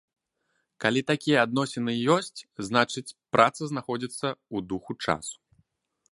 Калі 0.83 1.01
такія 1.11 1.37
адносіны 1.47 1.91
ёсць, 2.15 2.39
значыць, 2.69 3.13
праца 3.37 3.61
знаходзіцца 3.73 4.25
ў 4.55 4.57
духу 4.73 4.93
часу. 5.09 5.37